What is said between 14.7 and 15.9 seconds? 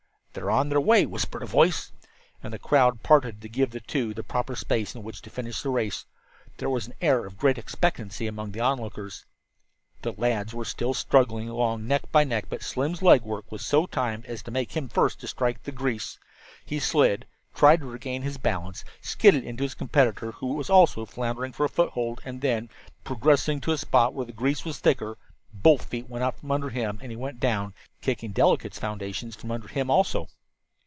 him the first to strike the